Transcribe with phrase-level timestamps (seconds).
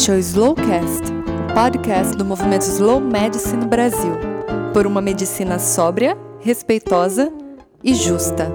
[0.00, 4.14] Este é o Slowcast, o podcast do movimento Slow Medicine Brasil,
[4.72, 7.30] por uma medicina sóbria, respeitosa
[7.84, 8.50] e justa.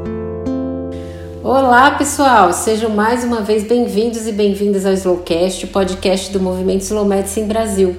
[1.44, 2.52] Olá, pessoal!
[2.52, 7.46] Sejam mais uma vez bem-vindos e bem-vindas ao Slowcast, o podcast do movimento Slow Medicine
[7.46, 7.96] Brasil.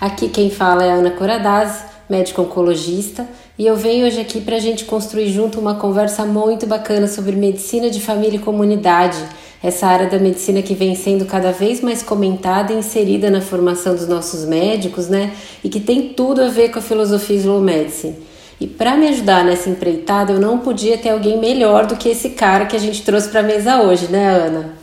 [0.00, 3.26] Aqui quem fala é Ana Coradazzi, médico oncologista,
[3.58, 7.34] e eu venho hoje aqui para a gente construir junto uma conversa muito bacana sobre
[7.34, 9.18] medicina de família e comunidade
[9.62, 13.94] essa área da medicina que vem sendo cada vez mais comentada e inserida na formação
[13.94, 15.32] dos nossos médicos, né?
[15.64, 18.16] E que tem tudo a ver com a filosofia slow medicine.
[18.60, 22.30] E para me ajudar nessa empreitada, eu não podia ter alguém melhor do que esse
[22.30, 24.74] cara que a gente trouxe para a mesa hoje, né, Ana?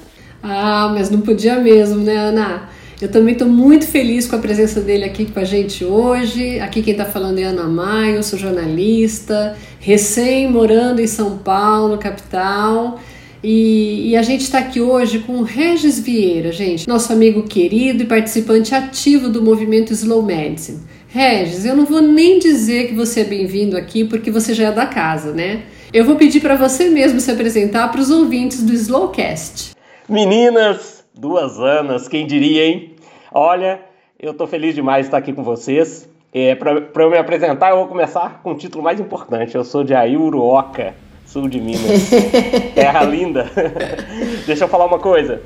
[0.44, 2.70] Ah, mas não podia mesmo, né, Ana?
[3.02, 6.59] Eu também estou muito feliz com a presença dele aqui com a gente hoje.
[6.59, 13.00] Aqui quem está falando é Ana Maio, sou jornalista, recém morando em São Paulo, capital.
[13.44, 18.03] E, e, a gente está aqui hoje com o Regis Vieira, gente, nosso amigo querido
[18.03, 20.80] e participante ativo do movimento Slow Medicine.
[21.09, 24.72] Regis, eu não vou nem dizer que você é bem-vindo aqui porque você já é
[24.72, 25.63] da casa, né?
[25.91, 29.75] Eu vou pedir para você mesmo se apresentar para os ouvintes do Slowcast.
[30.07, 32.95] Meninas, duas anos, quem diria, hein?
[33.30, 33.81] Olha,
[34.17, 36.09] eu tô feliz demais de estar aqui com vocês.
[36.33, 39.53] É, para eu me apresentar, eu vou começar com o título mais importante.
[39.53, 40.95] Eu sou de Aiuruoca
[41.34, 42.12] sul de Minas.
[42.76, 43.50] Terra linda.
[44.45, 45.42] Deixa eu falar uma coisa.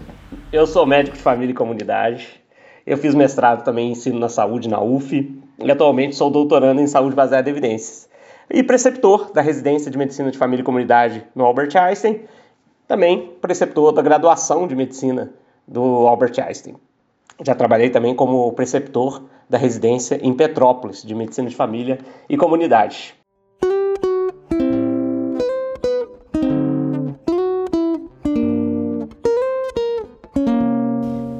[0.51, 2.27] Eu sou médico de família e comunidade.
[2.85, 6.87] Eu fiz mestrado também em ensino na saúde na UF e atualmente sou doutorando em
[6.87, 8.09] saúde baseada em evidências.
[8.49, 12.19] E preceptor da residência de medicina de família e comunidade no Albert Einstein,
[12.85, 15.31] também preceptor da graduação de medicina
[15.65, 16.75] do Albert Einstein.
[17.45, 23.16] Já trabalhei também como preceptor da residência em Petrópolis de medicina de família e comunidade.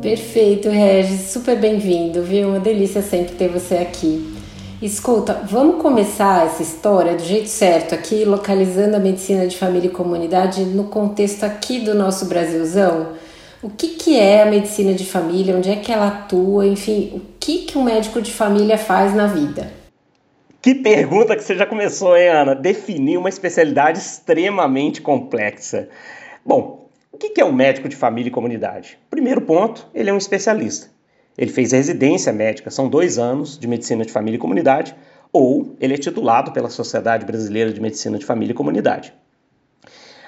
[0.08, 2.48] Perfeito, Regis, super bem-vindo, viu?
[2.48, 4.34] Uma delícia sempre ter você aqui.
[4.82, 9.92] Escuta, vamos começar essa história do jeito certo aqui, localizando a medicina de família e
[9.92, 13.16] comunidade no contexto aqui do nosso Brasilzão.
[13.62, 15.58] O que, que é a medicina de família?
[15.58, 16.66] Onde é que ela atua?
[16.66, 19.74] Enfim, o que, que um médico de família faz na vida?
[20.62, 22.56] Que pergunta que você já começou, hein, Ana?
[22.56, 25.90] Definir uma especialidade extremamente complexa.
[26.46, 26.87] Bom,
[27.18, 29.00] o que é um médico de família e comunidade?
[29.10, 30.88] Primeiro ponto, ele é um especialista.
[31.36, 34.96] Ele fez residência médica, são dois anos de medicina de família e comunidade,
[35.34, 39.12] ou ele é titulado pela Sociedade Brasileira de Medicina de Família e Comunidade.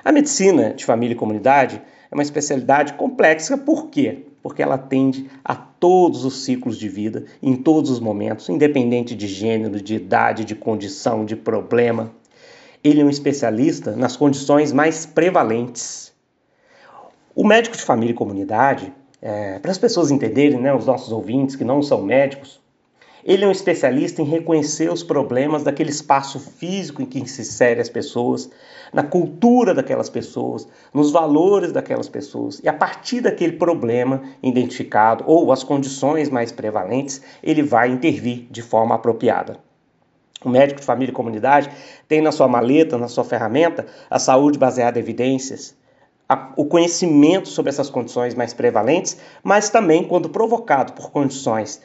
[0.03, 1.79] A medicina de família e comunidade
[2.09, 4.23] é uma especialidade complexa, por quê?
[4.41, 9.27] Porque ela atende a todos os ciclos de vida, em todos os momentos, independente de
[9.27, 12.11] gênero, de idade, de condição, de problema.
[12.83, 16.08] Ele é um especialista nas condições mais prevalentes
[17.41, 21.55] o médico de família e comunidade, é, para as pessoas entenderem, né, os nossos ouvintes
[21.55, 22.59] que não são médicos,
[23.23, 27.79] ele é um especialista em reconhecer os problemas daquele espaço físico em que se insere
[27.79, 28.49] as pessoas,
[28.91, 32.59] na cultura daquelas pessoas, nos valores daquelas pessoas.
[32.61, 38.61] E a partir daquele problema identificado ou as condições mais prevalentes, ele vai intervir de
[38.61, 39.57] forma apropriada.
[40.43, 41.69] O médico de família e comunidade
[42.05, 45.78] tem na sua maleta, na sua ferramenta, a saúde baseada em evidências,
[46.29, 51.81] a, o conhecimento sobre essas condições mais prevalentes, mas também, quando provocado por condições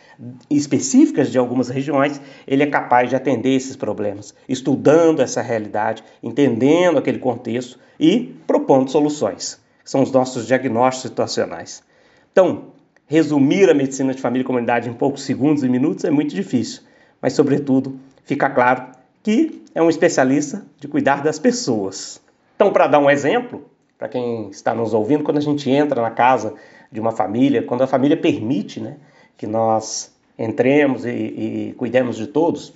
[0.51, 6.99] específicas de algumas regiões, ele é capaz de atender esses problemas, estudando essa realidade, entendendo
[6.99, 9.59] aquele contexto e propondo soluções.
[9.83, 11.83] São os nossos diagnósticos situacionais.
[12.31, 12.67] Então,
[13.07, 16.83] resumir a medicina de família e comunidade em poucos segundos e minutos é muito difícil,
[17.21, 18.89] mas, sobretudo, fica claro
[19.23, 22.21] que é um especialista de cuidar das pessoas.
[22.57, 23.71] Então, para dar um exemplo,
[24.05, 26.53] para quem está nos ouvindo, quando a gente entra na casa
[26.93, 28.99] de uma família, quando a família permite né,
[29.35, 32.75] que nós entremos e, e cuidemos de todos,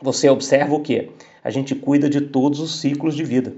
[0.00, 1.10] você observa o que?
[1.42, 3.54] A gente cuida de todos os ciclos de vida.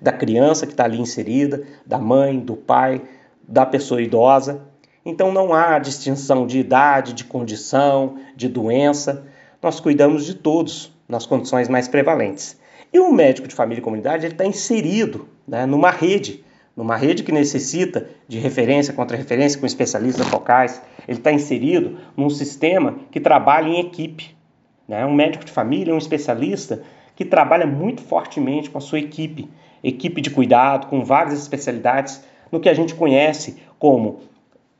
[0.00, 3.02] Da criança que está ali inserida, da mãe, do pai,
[3.42, 4.60] da pessoa idosa.
[5.04, 9.26] Então não há distinção de idade, de condição, de doença.
[9.60, 12.56] Nós cuidamos de todos nas condições mais prevalentes.
[12.92, 16.43] E o médico de família e comunidade está inserido né, numa rede,
[16.76, 20.82] numa rede que necessita de referência contra referência com especialistas locais.
[21.06, 24.36] Ele está inserido num sistema que trabalha em equipe.
[24.88, 25.04] Né?
[25.06, 26.82] Um médico de família um especialista
[27.16, 29.48] que trabalha muito fortemente com a sua equipe,
[29.82, 34.20] equipe de cuidado, com várias especialidades, no que a gente conhece como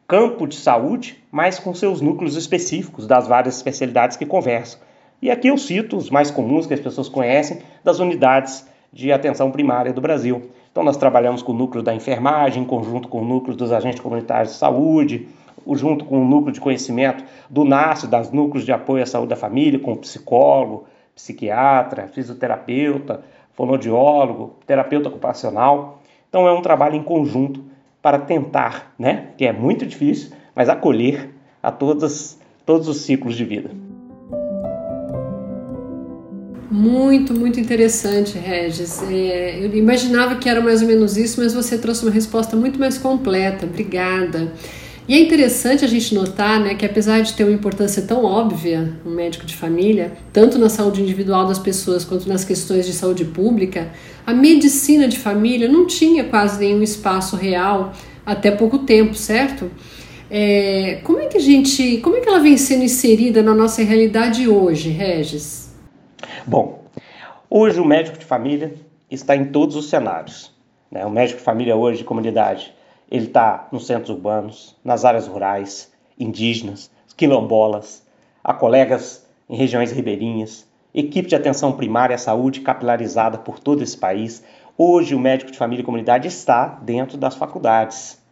[0.07, 4.81] campo de saúde, mas com seus núcleos específicos das várias especialidades que conversam.
[5.23, 9.51] E aqui eu cito os mais comuns que as pessoas conhecem das unidades de atenção
[9.51, 10.51] primária do Brasil.
[10.75, 14.01] Então nós trabalhamos com o núcleo da enfermagem, em conjunto com o núcleo dos agentes
[14.01, 15.29] comunitários de saúde,
[15.71, 19.37] junto com o núcleo de conhecimento do NASCE, das núcleos de apoio à saúde da
[19.37, 23.23] família, com psicólogo, psiquiatra, fisioterapeuta,
[23.53, 26.01] fonoaudiólogo, terapeuta ocupacional.
[26.29, 27.63] Então é um trabalho em conjunto
[28.03, 31.31] para tentar, né, que é muito difícil, mas acolher
[31.63, 32.37] a todas,
[32.67, 33.84] todos os ciclos de vida.
[36.85, 39.03] Muito, muito interessante, Regis.
[39.11, 42.79] É, eu imaginava que era mais ou menos isso, mas você trouxe uma resposta muito
[42.79, 43.65] mais completa.
[43.65, 44.53] Obrigada.
[45.09, 48.93] E é interessante a gente notar né, que, apesar de ter uma importância tão óbvia,
[49.05, 53.25] um médico de família, tanto na saúde individual das pessoas quanto nas questões de saúde
[53.25, 53.91] pública,
[54.27, 57.95] a medicina de família não tinha quase nenhum espaço real
[58.27, 59.71] até pouco tempo, certo?
[60.31, 63.83] É, como é que a gente, como é que ela vem sendo inserida na nossa
[63.83, 65.65] realidade hoje, Regis?
[66.47, 66.85] Bom,
[67.49, 68.75] hoje o médico de família
[69.11, 70.53] está em todos os cenários.
[70.91, 71.05] Né?
[71.05, 72.75] O médico de família hoje de comunidade
[73.11, 78.05] ele está nos centros urbanos, nas áreas rurais, indígenas, quilombolas,
[78.43, 83.97] há colegas em regiões ribeirinhas, equipe de atenção primária à saúde capilarizada por todo esse
[83.97, 84.43] país.
[84.77, 88.23] Hoje, o médico de família e comunidade está dentro das faculdades.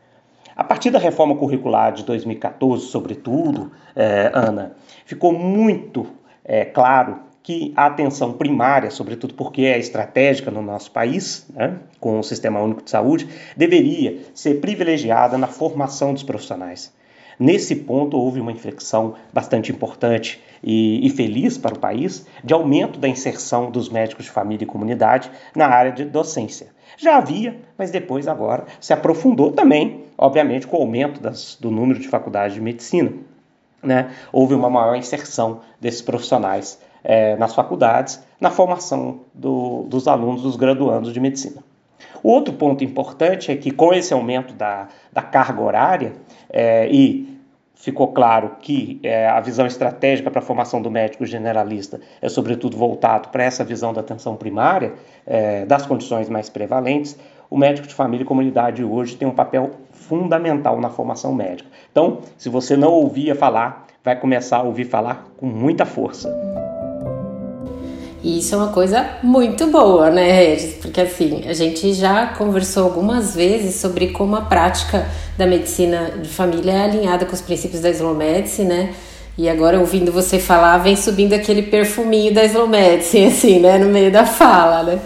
[0.56, 6.06] A partir da reforma curricular de 2014, sobretudo, é, Ana, ficou muito
[6.44, 12.20] é, claro que a atenção primária, sobretudo porque é estratégica no nosso país, né, com
[12.20, 16.92] o Sistema Único de Saúde, deveria ser privilegiada na formação dos profissionais.
[17.38, 23.00] Nesse ponto, houve uma inflexão bastante importante e, e, feliz para o país de aumento
[23.00, 26.68] da inserção dos médicos de família e comunidade na área de docência.
[26.96, 31.98] Já havia, mas depois, agora, se aprofundou também, obviamente, com o aumento das, do número
[31.98, 33.12] de faculdades de medicina.
[33.82, 34.12] Né?
[34.30, 40.56] Houve uma maior inserção desses profissionais é, nas faculdades, na formação do, dos alunos, dos
[40.56, 41.62] graduandos de medicina.
[42.22, 46.12] O outro ponto importante é que, com esse aumento da, da carga horária,
[46.50, 47.32] é, e
[47.75, 52.76] ficou claro que é, a visão estratégica para a formação do médico generalista é, sobretudo,
[52.76, 54.94] voltado para essa visão da atenção primária,
[55.26, 57.19] é, das condições mais prevalentes,
[57.50, 61.69] o médico de família e comunidade hoje tem um papel fundamental na formação médica.
[61.90, 66.32] Então, se você não ouvia falar, vai começar a ouvir falar com muita força.
[68.22, 70.74] E isso é uma coisa muito boa, né, Regis?
[70.74, 76.28] Porque assim, a gente já conversou algumas vezes sobre como a prática da medicina de
[76.28, 78.94] família é alinhada com os princípios da slow medicine, né?
[79.36, 83.88] E agora, ouvindo você falar, vem subindo aquele perfuminho da slow medicine, assim, né, no
[83.88, 85.00] meio da fala, né?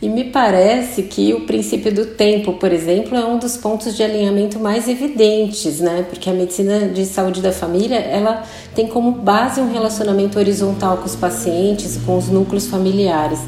[0.00, 4.02] E me parece que o princípio do tempo, por exemplo, é um dos pontos de
[4.02, 6.04] alinhamento mais evidentes, né?
[6.06, 8.42] Porque a medicina de saúde da família, ela
[8.74, 13.40] tem como base um relacionamento horizontal com os pacientes, com os núcleos familiares.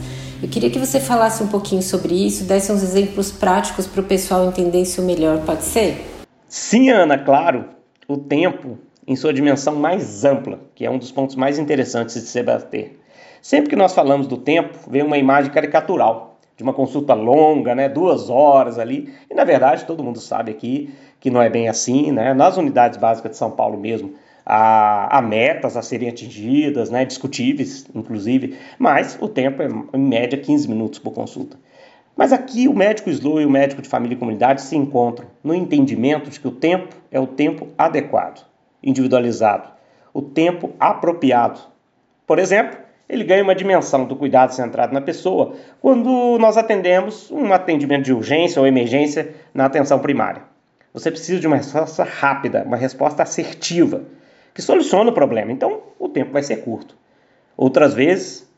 [0.43, 4.05] Eu queria que você falasse um pouquinho sobre isso, desse uns exemplos práticos para o
[4.05, 6.03] pessoal entender isso melhor, pode ser?
[6.49, 7.67] Sim, Ana, claro.
[8.09, 12.23] O tempo em sua dimensão mais ampla, que é um dos pontos mais interessantes de
[12.23, 12.99] se debater.
[13.43, 16.27] Sempre que nós falamos do tempo, vem uma imagem caricatural
[16.58, 19.14] de uma consulta longa, né, duas horas ali.
[19.31, 22.34] E na verdade todo mundo sabe aqui que não é bem assim, né?
[22.34, 24.14] Nas unidades básicas de São Paulo mesmo,
[24.44, 30.68] há, metas a serem atingidas, né, discutíveis, inclusive, mas o tempo é em média 15
[30.68, 31.56] minutos por consulta.
[32.16, 35.54] Mas aqui o médico slow e o médico de família e comunidade se encontram no
[35.54, 38.44] entendimento de que o tempo é o tempo adequado,
[38.83, 39.71] individualizado,
[40.12, 41.61] o tempo apropriado.
[42.26, 47.53] Por exemplo, ele ganha uma dimensão do cuidado centrado na pessoa quando nós atendemos um
[47.53, 50.43] atendimento de urgência ou emergência na atenção primária.
[50.93, 54.03] Você precisa de uma resposta rápida, uma resposta assertiva,
[54.53, 55.53] que soluciona o problema.
[55.53, 56.97] Então, o tempo vai ser curto.
[57.57, 58.49] Outras vezes,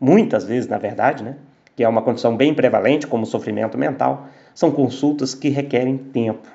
[0.00, 1.36] muitas vezes, na verdade, né,
[1.74, 6.48] que é uma condição bem prevalente, como o sofrimento mental, são consultas que requerem tempo.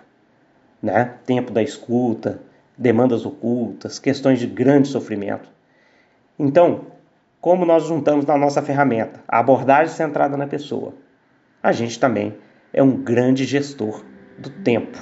[0.81, 1.13] Né?
[1.25, 2.41] Tempo da escuta,
[2.77, 5.49] demandas ocultas, questões de grande sofrimento.
[6.39, 6.85] Então,
[7.41, 10.93] como nós juntamos na nossa ferramenta a abordagem centrada na pessoa,
[11.61, 12.35] a gente também
[12.71, 14.03] é um grande gestor
[14.37, 14.97] do tempo.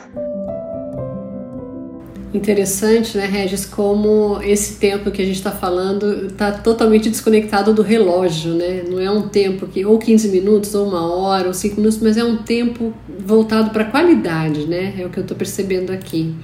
[2.34, 7.82] Interessante, né, Regis, como esse tempo que a gente está falando está totalmente desconectado do
[7.82, 8.84] relógio, né?
[8.88, 12.18] Não é um tempo que ou 15 minutos, ou uma hora, ou 5 minutos, mas
[12.18, 12.94] é um tempo
[13.26, 14.94] voltado para a qualidade, né?
[15.00, 16.36] É o que eu estou percebendo aqui.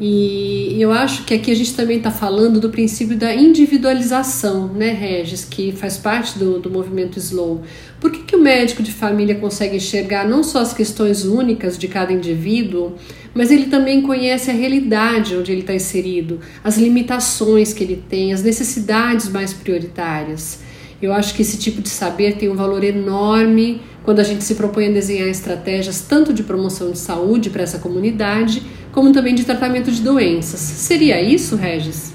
[0.00, 4.92] E eu acho que aqui a gente também está falando do princípio da individualização, né,
[4.92, 7.60] Regis, que faz parte do, do movimento Slow.
[8.00, 11.86] Por que, que o médico de família consegue enxergar não só as questões únicas de
[11.86, 12.94] cada indivíduo,
[13.34, 18.32] mas ele também conhece a realidade onde ele está inserido, as limitações que ele tem,
[18.32, 20.60] as necessidades mais prioritárias?
[21.02, 24.54] Eu acho que esse tipo de saber tem um valor enorme quando a gente se
[24.54, 28.62] propõe a desenhar estratégias tanto de promoção de saúde para essa comunidade,
[28.92, 30.60] como também de tratamento de doenças.
[30.60, 32.12] Seria isso, Regis?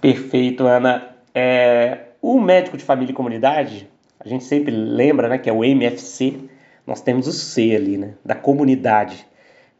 [0.00, 1.08] Perfeito, Ana.
[1.34, 3.88] É, o médico de família e comunidade,
[4.20, 6.38] a gente sempre lembra né, que é o MFC,
[6.86, 9.26] nós temos o C ali, né, da comunidade,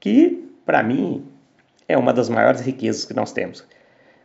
[0.01, 1.25] que para mim
[1.89, 3.65] é uma das maiores riquezas que nós temos,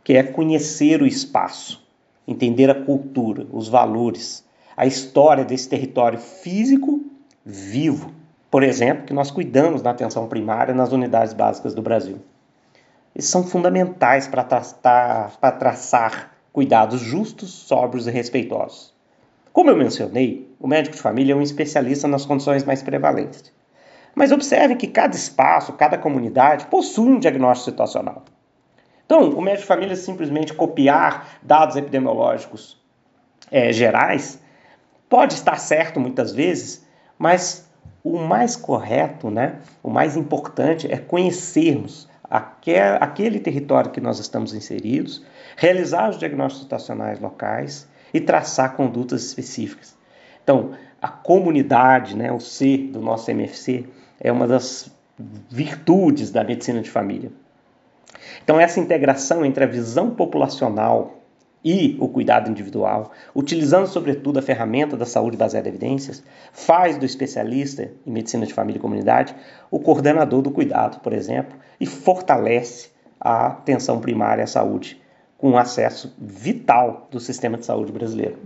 [0.02, 1.84] que é conhecer o espaço,
[2.26, 4.44] entender a cultura, os valores,
[4.76, 7.04] a história desse território físico
[7.44, 8.12] vivo.
[8.50, 12.18] Por exemplo, que nós cuidamos da atenção primária nas unidades básicas do Brasil.
[13.14, 18.94] Eles são fundamentais para traçar, traçar cuidados justos, sóbrios e respeitosos.
[19.52, 23.52] Como eu mencionei, o médico de família é um especialista nas condições mais prevalentes.
[24.14, 28.24] Mas observe que cada espaço, cada comunidade possui um diagnóstico situacional.
[29.04, 32.80] Então, o médico de família simplesmente copiar dados epidemiológicos
[33.50, 34.40] é, gerais
[35.08, 36.86] pode estar certo muitas vezes,
[37.18, 37.67] mas
[38.02, 45.24] o mais correto, né, o mais importante é conhecermos aquele território que nós estamos inseridos,
[45.56, 49.96] realizar os diagnósticos situacionais locais e traçar condutas específicas.
[50.42, 53.86] Então, a comunidade, né, o C do nosso MFC,
[54.20, 54.90] é uma das
[55.48, 57.30] virtudes da medicina de família.
[58.42, 61.17] Então, essa integração entre a visão populacional
[61.70, 67.04] e o cuidado individual, utilizando sobretudo a ferramenta da saúde baseada em evidências, faz do
[67.04, 69.34] especialista em medicina de família e comunidade
[69.70, 72.88] o coordenador do cuidado, por exemplo, e fortalece
[73.20, 74.98] a atenção primária à saúde,
[75.36, 78.38] com um acesso vital do sistema de saúde brasileiro.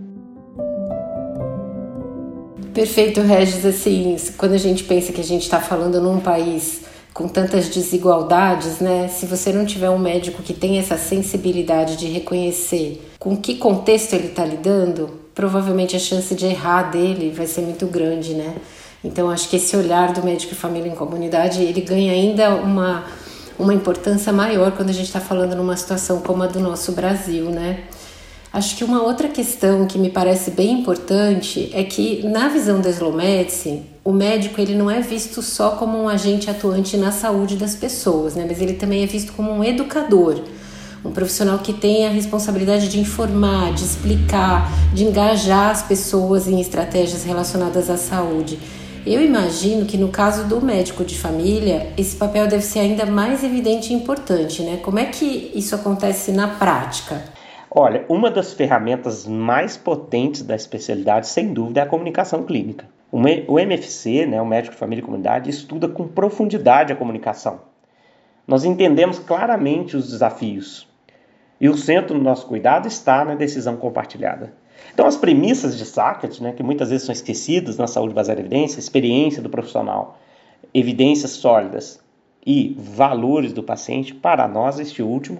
[2.73, 3.65] Perfeito, Regis.
[3.65, 6.81] Assim, quando a gente pensa que a gente está falando num país
[7.13, 9.07] com tantas desigualdades, né?
[9.07, 14.13] Se você não tiver um médico que tem essa sensibilidade de reconhecer com que contexto
[14.13, 18.55] ele está lidando, provavelmente a chance de errar dele vai ser muito grande, né?
[19.03, 23.03] Então acho que esse olhar do médico e família em comunidade ele ganha ainda uma
[23.57, 27.45] uma importância maior quando a gente está falando numa situação como a do nosso Brasil,
[27.51, 27.83] né?
[28.53, 32.91] Acho que uma outra questão que me parece bem importante é que na visão da
[32.91, 37.55] slow medicine, o médico ele não é visto só como um agente atuante na saúde
[37.55, 38.45] das pessoas, né?
[38.47, 40.39] Mas ele também é visto como um educador,
[41.03, 46.61] um profissional que tem a responsabilidade de informar, de explicar, de engajar as pessoas em
[46.61, 48.59] estratégias relacionadas à saúde.
[49.03, 53.43] Eu imagino que no caso do médico de família, esse papel deve ser ainda mais
[53.43, 54.77] evidente e importante, né?
[54.83, 57.33] Como é que isso acontece na prática?
[57.75, 62.87] Olha, uma das ferramentas mais potentes da especialidade, sem dúvida, é a comunicação clínica.
[63.11, 67.61] O MFC, né, o médico de família e comunidade, estuda com profundidade a comunicação.
[68.47, 70.87] Nós entendemos claramente os desafios
[71.59, 74.53] e o centro do nosso cuidado está na decisão compartilhada.
[74.93, 78.43] Então, as premissas de Sackett, né, que muitas vezes são esquecidas na saúde baseada em
[78.45, 80.19] evidência, experiência do profissional,
[80.73, 81.99] evidências sólidas
[82.45, 85.39] e valores do paciente, para nós, este último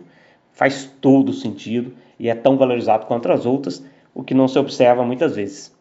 [0.51, 5.03] faz todo sentido e é tão valorizado quanto as outras, o que não se observa
[5.03, 5.75] muitas vezes.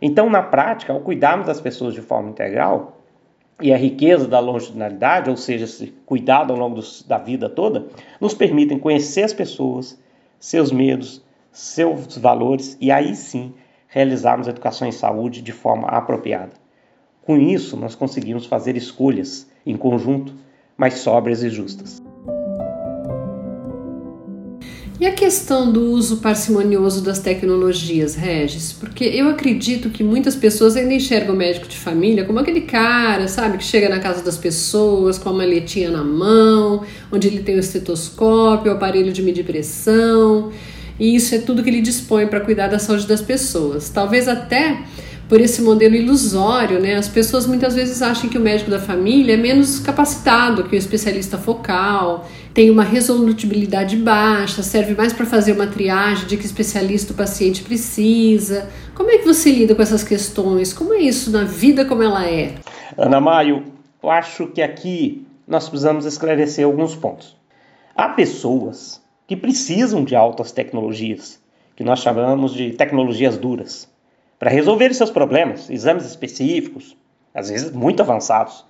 [0.00, 3.00] Então, na prática, ao cuidarmos das pessoas de forma integral,
[3.60, 7.86] e a riqueza da longitudinalidade, ou seja, esse cuidado ao longo da vida toda,
[8.20, 9.98] nos permitem conhecer as pessoas,
[10.40, 13.54] seus medos, seus valores e aí sim
[13.86, 16.52] realizarmos a educação em saúde de forma apropriada.
[17.22, 20.34] Com isso, nós conseguimos fazer escolhas em conjunto
[20.76, 22.02] mais sóbrias e justas.
[25.00, 28.72] E a questão do uso parcimonioso das tecnologias, Regis?
[28.72, 33.26] Porque eu acredito que muitas pessoas ainda enxergam o médico de família como aquele cara,
[33.26, 37.56] sabe, que chega na casa das pessoas com a maletinha na mão, onde ele tem
[37.56, 40.52] o estetoscópio, o aparelho de medir pressão
[40.98, 43.88] e isso é tudo que ele dispõe para cuidar da saúde das pessoas.
[43.88, 44.82] Talvez até
[45.28, 46.96] por esse modelo ilusório, né?
[46.96, 50.78] As pessoas muitas vezes acham que o médico da família é menos capacitado que o
[50.78, 57.12] especialista focal, tem uma resolutibilidade baixa, serve mais para fazer uma triagem de que especialista
[57.12, 58.68] o paciente precisa.
[58.94, 60.72] Como é que você lida com essas questões?
[60.72, 62.54] Como é isso na vida como ela é?
[62.96, 63.64] Ana Maio,
[64.02, 67.36] eu acho que aqui nós precisamos esclarecer alguns pontos.
[67.96, 71.40] Há pessoas que precisam de altas tecnologias,
[71.74, 73.88] que nós chamamos de tecnologias duras,
[74.44, 76.94] para resolver seus problemas, exames específicos,
[77.32, 78.62] às vezes muito avançados.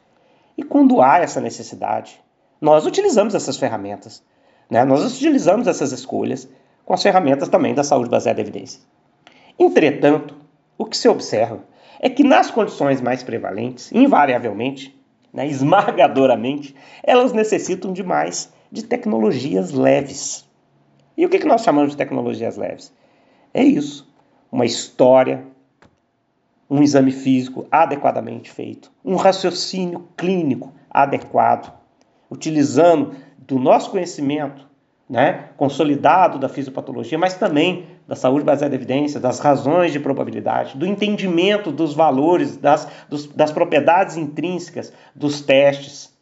[0.57, 2.23] E quando há essa necessidade,
[2.61, 4.23] nós utilizamos essas ferramentas,
[4.71, 4.85] né?
[4.85, 6.49] nós utilizamos essas escolhas
[6.85, 8.83] com as ferramentas também da saúde baseada em evidência.
[9.59, 10.37] Entretanto,
[10.79, 11.65] o que se observa
[11.99, 14.97] é que nas condições mais prevalentes, invariavelmente,
[15.33, 20.49] né, esmagadoramente, elas necessitam de mais de tecnologias leves.
[21.17, 22.93] E o que nós chamamos de tecnologias leves?
[23.53, 24.09] É isso:
[24.53, 25.53] uma história,
[26.69, 31.73] um exame físico adequadamente feito, um raciocínio clínico adequado,
[32.31, 34.67] utilizando do nosso conhecimento
[35.09, 40.77] né, consolidado da fisiopatologia, mas também da saúde baseada em evidência, das razões de probabilidade,
[40.77, 46.13] do entendimento dos valores, das, dos, das propriedades intrínsecas dos testes.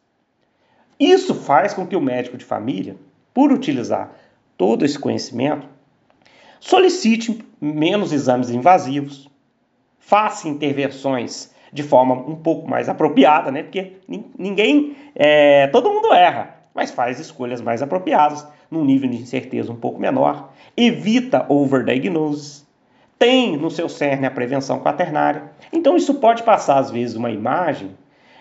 [0.98, 2.96] Isso faz com que o médico de família,
[3.32, 4.12] por utilizar
[4.56, 5.66] todo esse conhecimento,
[6.60, 9.28] solicite menos exames invasivos,
[10.02, 13.62] faça intervenções de forma um pouco mais apropriada, né?
[13.62, 13.92] Porque
[14.38, 19.76] ninguém, é, todo mundo erra, mas faz escolhas mais apropriadas, num nível de incerteza um
[19.76, 22.66] pouco menor, evita overdiagnosis,
[23.18, 25.44] tem no seu cerne a prevenção quaternária.
[25.72, 27.90] Então isso pode passar às vezes uma imagem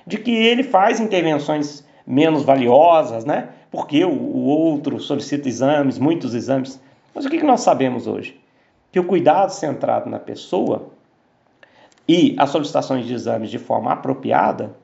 [0.05, 3.49] de que ele faz intervenções menos valiosas, né?
[3.69, 6.81] Porque o, outro solicita exames, muitos exames.
[7.13, 8.37] Mas o que nós sabemos hoje?
[8.91, 10.91] Que o cuidado centrado na pessoa
[12.13, 14.75] e as solicitações de exames de forma apropriada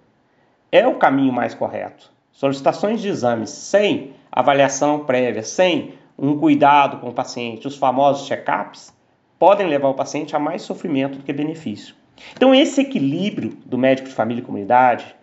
[0.72, 2.10] é o caminho mais correto.
[2.32, 8.94] Solicitações de exames sem avaliação prévia, sem um cuidado com o paciente, os famosos check-ups,
[9.38, 11.96] podem levar o paciente a mais sofrimento do que benefício.
[12.34, 15.14] Então, esse equilíbrio do médico de família e comunidade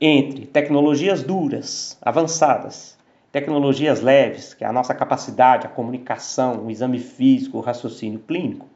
[0.00, 2.96] entre tecnologias duras, avançadas,
[3.30, 8.69] tecnologias leves, que é a nossa capacidade, a comunicação, o exame físico, o raciocínio clínico,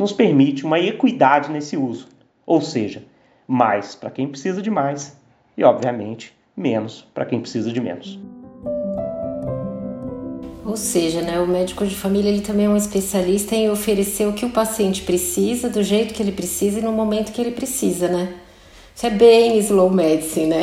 [0.00, 2.08] nos permite uma equidade nesse uso,
[2.46, 3.04] ou seja,
[3.46, 5.14] mais para quem precisa de mais
[5.58, 8.18] e, obviamente, menos para quem precisa de menos.
[10.64, 14.32] Ou seja, né, o médico de família ele também é um especialista em oferecer o
[14.32, 18.08] que o paciente precisa, do jeito que ele precisa e no momento que ele precisa,
[18.08, 18.32] né?
[18.96, 20.62] Isso é bem slow medicine, né?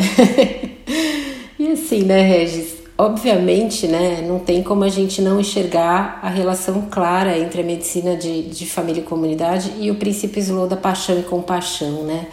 [1.59, 2.76] e assim, né, Regis?
[2.99, 8.15] Obviamente, né, não tem como a gente não enxergar a relação clara entre a medicina
[8.15, 12.25] de, de família e comunidade e o princípio slow da paixão e compaixão, né?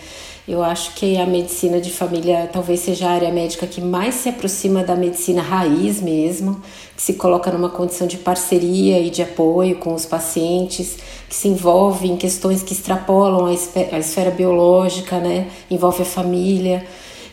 [0.48, 4.29] Eu acho que a medicina de família talvez seja a área médica que mais se
[4.29, 6.61] aproxima da medicina raiz mesmo,
[6.94, 10.96] que se coloca numa condição de parceria e de apoio com os pacientes,
[11.29, 15.46] que se envolve em questões que extrapolam a esfera biológica, né?
[15.70, 16.87] Envolve a família.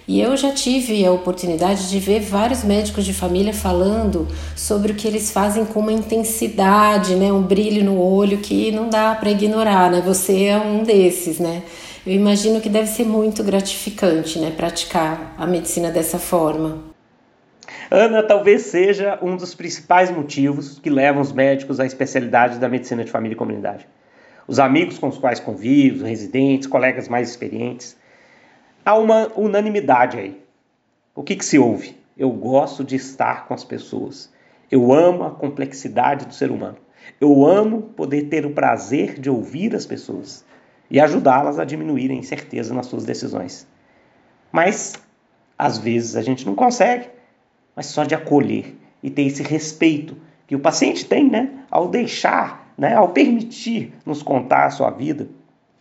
[0.08, 4.96] E eu já tive a oportunidade de ver vários médicos de família falando sobre o
[4.96, 9.30] que eles fazem com uma intensidade, né, um brilho no olho que não dá para
[9.30, 10.02] ignorar, né?
[10.04, 11.64] Você é um desses, né?
[12.06, 16.80] Eu imagino que deve ser muito gratificante, né, praticar a medicina dessa forma.
[17.92, 23.04] Ana, talvez seja um dos principais motivos que levam os médicos à especialidade da medicina
[23.04, 23.86] de família e comunidade.
[24.48, 27.96] Os amigos com os quais convivo, residentes, colegas mais experientes,
[28.86, 30.42] há uma unanimidade aí.
[31.16, 31.98] O que, que se ouve?
[32.18, 34.32] Eu gosto de estar com as pessoas.
[34.70, 36.78] Eu amo a complexidade do ser humano.
[37.20, 40.46] Eu amo poder ter o prazer de ouvir as pessoas
[40.90, 43.68] e ajudá-las a diminuírem incerteza nas suas decisões.
[44.52, 44.94] Mas,
[45.58, 47.10] às vezes, a gente não consegue,
[47.76, 52.74] mas só de acolher e ter esse respeito que o paciente tem, né, ao deixar,
[52.78, 55.30] né, ao permitir nos contar a sua vida,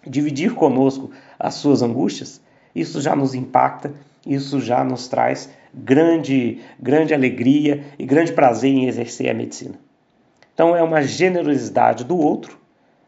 [0.07, 2.41] dividir conosco as suas angústias,
[2.75, 3.93] isso já nos impacta,
[4.27, 9.75] isso já nos traz grande, grande alegria e grande prazer em exercer a medicina.
[10.53, 12.61] Então é uma generosidade do outro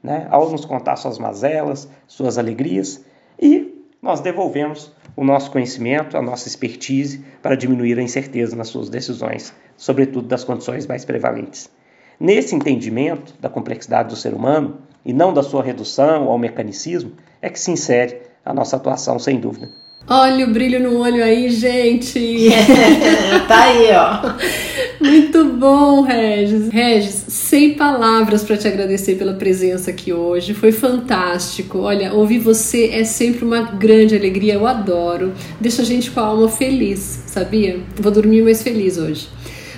[0.02, 3.04] né, ao nos contar suas mazelas, suas alegrias,
[3.40, 8.88] e nós devolvemos o nosso conhecimento, a nossa expertise para diminuir a incerteza nas suas
[8.88, 11.70] decisões, sobretudo das condições mais prevalentes.
[12.18, 17.48] Nesse entendimento da complexidade do ser humano e não da sua redução ao mecanicismo, é
[17.48, 19.68] que se insere a nossa atuação, sem dúvida.
[20.08, 22.48] Olha o brilho no olho aí, gente!
[23.46, 24.34] tá aí, ó.
[25.00, 26.68] Muito bom, Regis.
[26.70, 30.54] Regis, sem palavras para te agradecer pela presença aqui hoje.
[30.54, 31.78] Foi fantástico.
[31.78, 34.54] Olha, ouvir você é sempre uma grande alegria.
[34.54, 35.32] Eu adoro.
[35.60, 37.80] Deixa a gente com a alma feliz, sabia?
[37.96, 39.28] Vou dormir mais feliz hoje.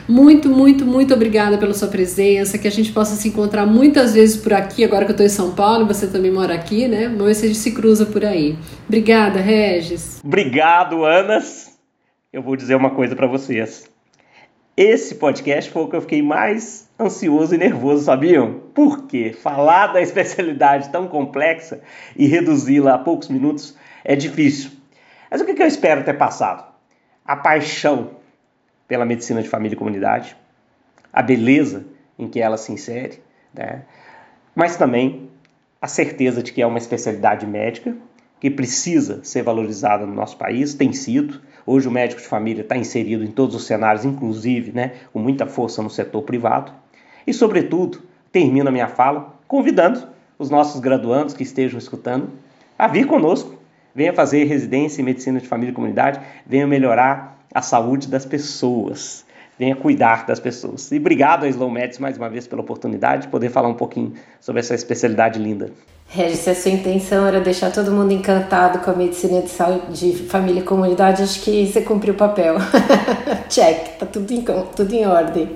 [0.07, 4.37] Muito, muito, muito obrigada pela sua presença, que a gente possa se encontrar muitas vezes
[4.37, 7.11] por aqui, agora que eu estou em São Paulo, você também mora aqui, né?
[7.35, 8.57] Se a gente se cruza por aí.
[8.87, 10.21] Obrigada, Regis.
[10.23, 11.79] Obrigado, Anas.
[12.31, 13.89] Eu vou dizer uma coisa para vocês.
[14.77, 18.61] Esse podcast foi o que eu fiquei mais ansioso e nervoso, sabiam?
[18.75, 21.81] Porque falar da especialidade tão complexa
[22.17, 24.71] e reduzi-la a poucos minutos é difícil.
[25.31, 26.65] Mas o que eu espero ter passado?
[27.25, 28.14] A paixão
[28.87, 30.37] pela medicina de família e comunidade,
[31.13, 31.85] a beleza
[32.19, 33.21] em que ela se insere,
[33.53, 33.83] né?
[34.55, 35.31] mas também
[35.81, 37.97] a certeza de que é uma especialidade médica
[38.41, 41.41] que precisa ser valorizada no nosso país, tem sido.
[41.67, 45.47] Hoje o médico de família está inserido em todos os cenários, inclusive né, com muita
[45.47, 46.73] força no setor privado.
[47.27, 52.31] E, sobretudo, termino a minha fala convidando os nossos graduandos que estejam escutando
[52.79, 53.59] a vir conosco,
[53.95, 59.25] venha fazer residência em medicina de família e comunidade, venha melhorar a saúde das pessoas.
[59.57, 60.91] Venha cuidar das pessoas.
[60.91, 64.15] E obrigado a Slow Medicine mais uma vez pela oportunidade de poder falar um pouquinho
[64.41, 65.71] sobre essa especialidade linda.
[66.09, 70.13] Regis, se a sua intenção era deixar todo mundo encantado com a medicina de, saúde,
[70.13, 72.57] de família e comunidade, acho que você cumpriu o papel.
[73.49, 75.51] Check, tá tudo em, tudo em ordem.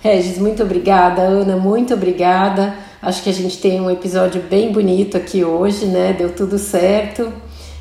[0.00, 1.22] Regis, muito obrigada.
[1.22, 2.74] Ana, muito obrigada.
[3.00, 6.12] Acho que a gente tem um episódio bem bonito aqui hoje, né?
[6.12, 7.32] Deu tudo certo.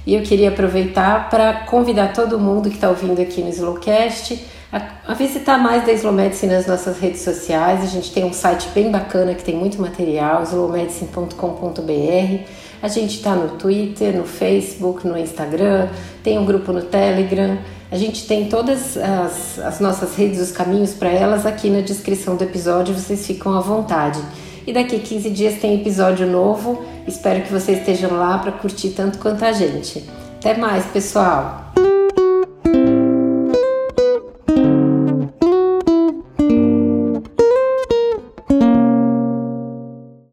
[0.06, 4.40] E eu queria aproveitar para convidar todo mundo que está ouvindo aqui no Slowcast
[4.72, 7.84] a, visitar mais da Slow Medicine nas nossas redes sociais.
[7.84, 12.44] A gente tem um site bem bacana que tem muito material, slowmedicine.com.br.
[12.82, 15.90] A gente está no Twitter, no Facebook, no Instagram,
[16.24, 17.58] tem um grupo no Telegram.
[17.92, 22.38] A gente tem todas as, as nossas redes, os caminhos para elas aqui na descrição
[22.38, 24.22] do episódio, vocês ficam à vontade.
[24.66, 26.82] E daqui 15 dias tem episódio novo.
[27.08, 30.04] Espero que vocês estejam lá para curtir tanto quanto a gente.
[30.40, 31.71] Até mais, pessoal!